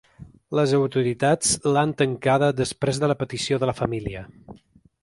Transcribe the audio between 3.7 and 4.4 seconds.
la família.